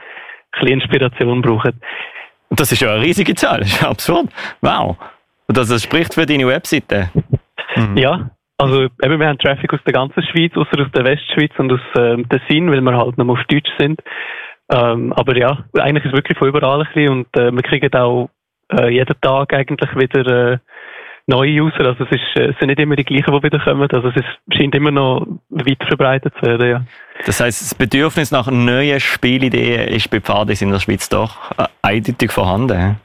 [0.51, 1.81] bisschen Inspiration brauchen.
[2.51, 4.27] Das ist ja eine riesige Zahl, das ist ja absurd.
[4.61, 4.97] Wow.
[5.47, 7.11] Und das spricht für deine Webseite.
[7.77, 7.97] Mhm.
[7.97, 11.73] Ja, also eben, wir haben Traffic aus der ganzen Schweiz, außer aus der Westschweiz und
[11.73, 14.01] aus ähm, Tessin, weil wir halt noch auf Deutsch sind.
[14.73, 17.93] Ähm, aber ja, eigentlich ist es wirklich von überall ein bisschen und äh, wir kriegen
[17.95, 18.31] auch
[18.73, 20.59] äh, jeden Tag eigentlich wieder äh,
[21.27, 21.87] neue User.
[21.87, 23.89] Also es, ist, äh, es sind nicht immer die gleichen, die wieder kommen.
[23.93, 26.83] Also es ist, scheint immer noch weit verbreitet zu werden, ja.
[27.25, 31.67] Das heißt, das Bedürfnis nach neuen Spielideen ist bei Pfadis in der Schweiz doch äh,
[31.83, 32.97] eindeutig vorhanden.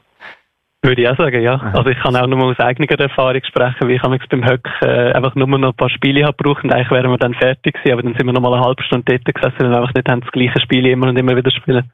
[0.84, 1.54] Würde ich auch sagen, ja.
[1.74, 5.36] Also ich kann auch nur aus eigener Erfahrung sprechen, wie ich beim Höck äh, einfach
[5.36, 8.02] nur noch ein paar Spiele habe gebraucht und eigentlich wären wir dann fertig gewesen, aber
[8.02, 10.32] dann sind wir noch mal eine halbe Stunde dort gesessen und einfach nicht haben das
[10.32, 11.88] gleiche Spiel immer und immer wieder spielen.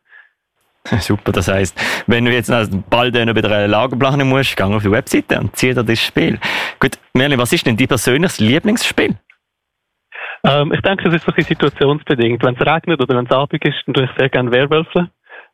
[1.01, 2.51] Super, das heisst, wenn du jetzt
[2.89, 6.39] bald bei der Lagerplanung musst, geh auf die Webseite und zieh dir das Spiel.
[6.81, 9.17] Gut, Merlin, was ist denn dein persönliches Lieblingsspiel?
[10.45, 12.43] Ähm, ich denke, es ist so ein bisschen situationsbedingt.
[12.43, 15.11] Wenn es regnet oder wenn es Abend ist, dann tue ich sehr gerne Werwölfe.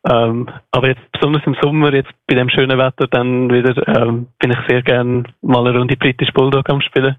[0.07, 4.51] Ähm, aber jetzt besonders im Sommer, jetzt bei dem schönen Wetter, dann wieder ähm, bin
[4.51, 7.15] ich sehr gerne mal eine Runde British Bulldog am Spielen.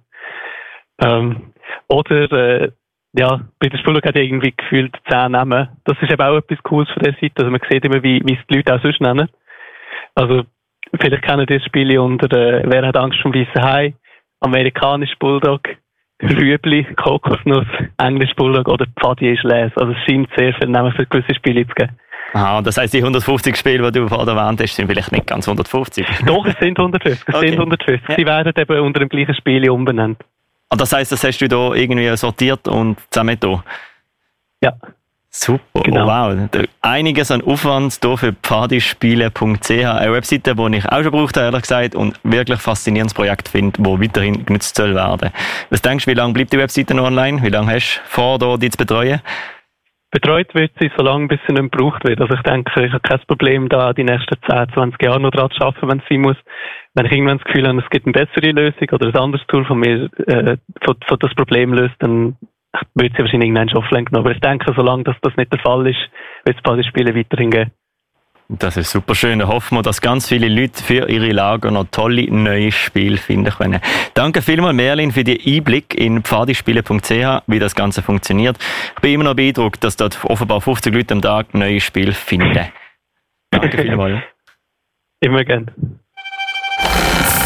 [1.03, 1.53] Ähm,
[1.89, 2.71] oder äh,
[3.19, 5.69] ja, British Bulldog hat irgendwie gefühlt zehn Namen.
[5.85, 7.35] Das ist eben auch etwas Cooles von der Seite.
[7.39, 9.29] Also man sieht immer, wie, wie es die Leute auch sonst nennen.
[10.15, 10.45] Also
[11.01, 13.95] vielleicht kennen die das Spiel unter äh, Wer hat Angst vom weißen Hai,
[14.41, 15.63] Amerikanisch Bulldog,
[16.23, 17.67] Rüebli, Kokosnuss,
[17.99, 19.73] Englisch Bulldog oder Pfadi ist les.
[19.77, 21.99] Also es scheint sehr viele Namen für gewisse Spiele zu geben.
[22.37, 25.49] Aha, das heisst, die 150 Spiele, die du vorher erwähnt hast, sind vielleicht nicht ganz
[25.49, 26.07] 150.
[26.27, 27.27] Doch, es sind 150.
[27.29, 27.49] Es Okay.
[27.49, 28.15] sind 150.
[28.17, 30.19] Sie werden eben unter dem gleichen Spiel umbenannt.
[30.69, 33.65] Ah, das heisst, das hast du da irgendwie sortiert und zusammen da?
[34.63, 34.75] Ja.
[35.31, 36.05] Super, Genau.
[36.05, 36.49] oh, wow.
[36.83, 41.63] Einiges an Aufwand hier für pfadispiele.ch, eine Webseite, die ich auch schon gebraucht habe, ehrlich
[41.63, 45.31] gesagt, und wirklich faszinierendes Projekt finde, das weiterhin genutzt soll werden.
[45.71, 47.43] Was denkst du, wie lange bleibt die Webseite noch online?
[47.43, 49.21] Wie lange hast du vor, da die zu betreuen?
[50.17, 52.23] Betreut wird sie, solange bis sie nicht gebraucht wird.
[52.23, 55.51] Also ich denke, ich habe kein Problem, da die nächsten 10, 20 Jahre noch dran
[55.51, 56.39] zu arbeiten, wenn es sein muss.
[56.95, 59.67] Wenn ich irgendwann das Gefühl habe, es gibt eine bessere Lösung oder ein anderes Tool
[59.67, 62.37] von mir, äh, von, von das Problem löst, dann
[62.95, 64.25] wird sie wahrscheinlich irgendwann schon offline genommen.
[64.25, 66.01] Aber ich denke, solange das, das nicht der Fall ist,
[66.47, 67.71] wird es beide Spiele weiterhin geben.
[68.49, 69.41] Das ist super schön.
[69.41, 73.53] Da hoffen wir, dass ganz viele Leute für ihre Lager noch tolle neue Spiele finden
[73.53, 73.81] können.
[74.15, 78.57] Danke vielmals, Merlin, für den Einblick in pfadispiele.ch, wie das Ganze funktioniert.
[78.95, 82.69] Ich bin immer noch beeindruckt, dass dort offenbar 50 Leute am Tag neue Spiele finden.
[83.51, 84.23] Danke vielmals.
[85.21, 85.71] Immer gern.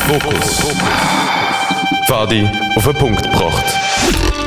[0.06, 0.74] Fokus.
[2.06, 4.39] Fadi auf den Punkt gebracht.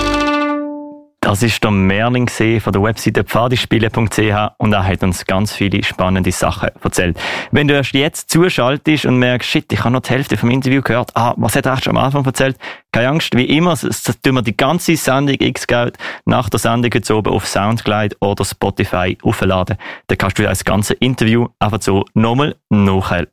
[1.24, 6.34] Das ist der Merlin von der Webseite pfadispiele.ch und er hat uns ganz viele spannende
[6.34, 7.18] Sachen erzählt.
[7.52, 10.82] Wenn du erst jetzt zuschaltest und merkst, shit, ich habe noch die Hälfte vom Interview
[10.82, 12.58] gehört, ah, was hat er schon am Anfang erzählt?
[12.92, 17.10] Keine Angst, wie immer, das, tun wir die ganze Sendung X-Geld nach der Sendung jetzt
[17.10, 19.78] oben auf Soundcloud oder Spotify aufladen.
[20.08, 23.28] Dann kannst du das ganze Interview einfach so nochmal nachhören.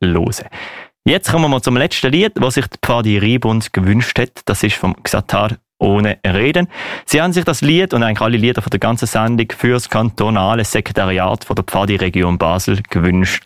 [1.03, 4.43] Jetzt kommen wir mal zum letzten Lied, was sich die Pfadi Riebund gewünscht hat.
[4.45, 6.67] Das ist vom Xatar ohne Reden.
[7.05, 9.89] Sie haben sich das Lied und eigentlich alle Lieder von der ganzen Sendung für das
[9.89, 13.43] kantonale Sekretariat von der Pfadi-Region Basel gewünscht.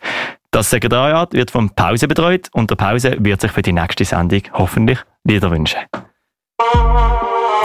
[0.50, 4.42] Das Sekretariat wird vom Pause betreut und der Pause wird sich für die nächste Sendung
[4.52, 5.80] hoffentlich Lieder wünschen.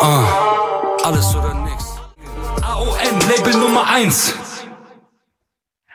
[0.02, 0.26] Ah,
[1.04, 2.00] alles oder nix.
[2.62, 4.41] AON, Label Nummer 1.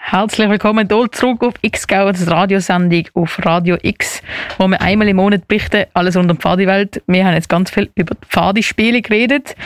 [0.09, 4.23] Herzlich willkommen hier zurück auf X-Gau, das Radiosendung auf Radio X,
[4.57, 7.03] wo wir einmal im Monat berichten, alles rund um die Pfadi-Welt.
[7.09, 9.57] Wir haben jetzt ganz viel über die Pfadi-Spiele geredet.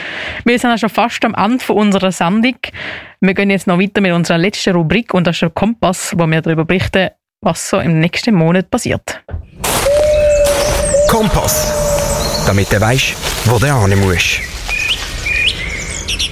[0.46, 2.56] Wir sind auch schon fast am Ende unserer Sendung.
[3.20, 6.26] Wir gehen jetzt noch weiter mit unserer letzten Rubrik und das ist der Kompass, wo
[6.26, 7.10] wir darüber berichten,
[7.42, 9.22] was so im nächsten Monat passiert.
[11.10, 12.44] Kompass.
[12.46, 14.49] Damit du weißt, wo du hin musst.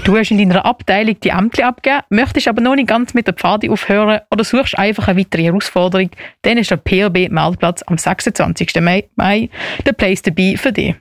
[0.09, 3.35] Du hast in deiner Abteilung die Ämter abgegeben, möchtest aber noch nicht ganz mit der
[3.35, 6.09] Pfadi aufhören oder suchst einfach eine weitere Herausforderung,
[6.40, 8.81] dann ist der PRB-Meldplatz am 26.
[8.81, 9.51] Mai,
[9.85, 10.94] der Place to be für dich.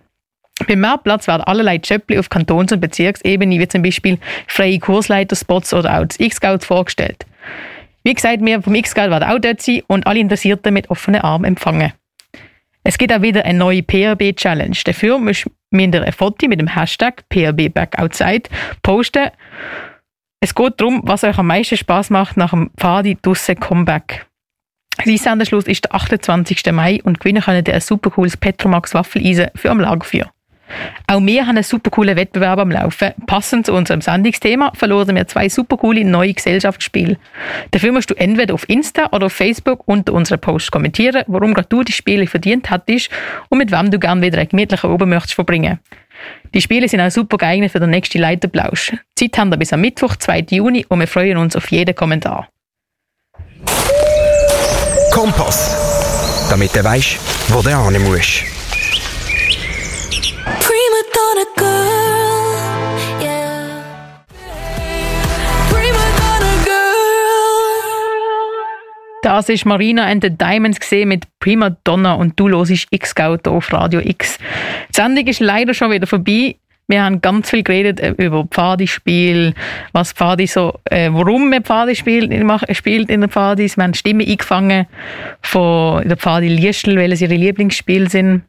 [0.68, 6.02] Beim Meldplatz werden allerlei Jobs auf Kantons- und Bezirksebene, wie zum Beispiel freie Kursleiterspots oder
[6.02, 7.26] auch das X-Scout vorgestellt.
[8.04, 11.46] Wie gesagt, wir vom X-Scout werden auch dort sein und alle Interessierten mit offenen Armen
[11.46, 11.94] empfangen.
[12.84, 14.78] Es gibt auch wieder eine neue PRB-Challenge.
[14.84, 18.44] Dafür müsst müsst ihr ein Foto mit dem Hashtag PRB Back Outside
[18.84, 19.30] posten.
[20.40, 24.28] Es geht darum, was euch am meisten Spaß macht nach dem Pfadi Dusse Comeback.
[24.98, 26.72] Einsendeschluss ist der 28.
[26.72, 30.32] Mai und gewinnen könnt ihr ein super cooles Petromax Waffeleisen für am Lagerfeuer.
[31.08, 33.14] Auch wir haben einen super coolen Wettbewerb am Laufen.
[33.26, 37.18] Passend zu unserem Sendungsthema verlosen wir zwei super coole neue Gesellschaftsspiele.
[37.72, 41.70] Dafür musst du entweder auf Insta oder auf Facebook unter unseren Post kommentieren, warum gerade
[41.70, 43.10] du die Spiele verdient hattest
[43.50, 45.80] und mit wem du gerne wieder einen gemütlichen Oben möchtest verbringen.
[46.54, 48.94] Die Spiele sind auch super geeignet für den nächsten Leiterplausch.
[49.16, 50.46] Zeit haben wir bis am Mittwoch, 2.
[50.50, 52.50] Juni und wir freuen uns auf jeden Kommentar.
[55.12, 56.48] Kompass.
[56.50, 57.18] Damit du weißt,
[57.50, 58.57] wo du hin musst.
[69.28, 73.74] Das ist Marina and the Diamonds gesehen mit Prima Donna und du hörst hier auf
[73.74, 74.38] Radio X.
[74.88, 76.56] Die Sendung ist leider schon wieder vorbei.
[76.88, 79.54] Wir haben ganz viel geredet äh, über Pfadispiel,
[79.92, 82.32] was Pfadi so, äh, warum man Pfadi spielt,
[82.72, 83.76] spielt in der Pfadis.
[83.76, 84.88] Wir haben Stimmen eingefangen
[85.42, 88.44] von der Pfadi Liestl, welches ihre Lieblingsspiele sind.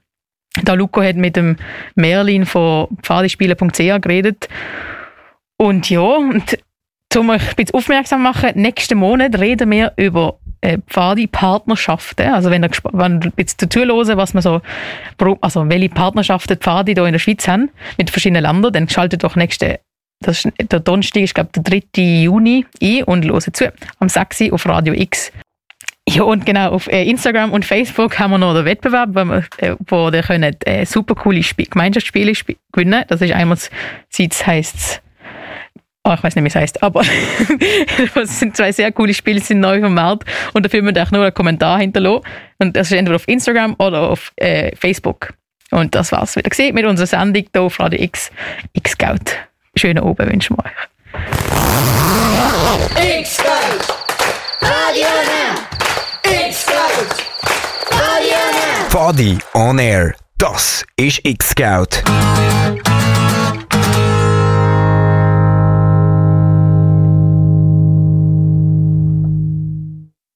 [0.62, 1.56] Da Luco hat mit dem
[1.96, 4.48] Merlin von pfadispiele.ch geredet.
[5.56, 6.56] Und ja, und
[7.16, 12.32] um euch ein bisschen aufmerksam machen, nächsten Monat reden wir über äh, Pfadi-Partnerschaften.
[12.32, 14.60] Also wenn ihr, wenn ihr jetzt dazu hören, was man so,
[15.40, 19.24] also welche Partnerschaften die Pfadi hier in der Schweiz haben, mit verschiedenen Ländern, dann schaltet
[19.24, 19.80] doch nächste,
[20.20, 22.02] das ist, der Donnerstag ist, glaube der 3.
[22.22, 23.72] Juni ein und hören zu.
[24.00, 24.40] Am 6.
[24.42, 25.32] Uhr auf Radio X.
[26.08, 29.44] Ja, und genau, auf äh, Instagram und Facebook haben wir noch den Wettbewerb, wo, wir,
[29.58, 33.04] äh, wo ihr könnt äh, super coole Spiel, Gemeinschaftsspiele sp gewinnen.
[33.08, 33.58] Das ist einmal,
[34.16, 35.02] das heisst
[36.08, 37.02] Oh, ich weiß nicht, wie es heißt, aber
[38.14, 41.10] es sind zwei sehr coole Spiele, sind neu vom Markt und dafür müsst ihr auch
[41.10, 42.22] nur einen Kommentar hinterlassen.
[42.58, 45.34] Und das ist entweder auf Instagram oder auf äh, Facebook.
[45.70, 48.30] Und das war's wieder gesehen mit unserer Sendung hier auf Radio X,
[48.72, 49.34] X-Scout.
[49.76, 50.72] Schönen Abend wünschen wir euch.
[53.20, 53.92] X-Scout,
[54.62, 56.40] Radio Now.
[56.48, 57.22] X-Scout,
[57.90, 58.88] Radio Now.
[58.88, 60.14] Fadi on Air.
[60.38, 62.02] Das ist X-Scout.